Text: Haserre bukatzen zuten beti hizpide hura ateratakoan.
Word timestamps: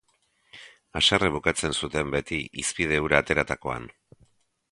Haserre 0.99 1.29
bukatzen 1.35 1.75
zuten 1.81 2.15
beti 2.15 2.41
hizpide 2.63 2.99
hura 3.05 3.23
ateratakoan. 3.25 3.89